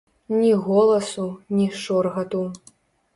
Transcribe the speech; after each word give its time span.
Ні 0.35 0.53
голасу, 0.67 1.25
ні 1.57 1.67
шоргату. 1.83 2.41